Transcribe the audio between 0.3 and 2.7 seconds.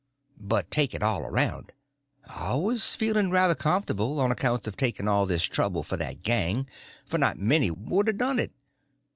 But take it all around, I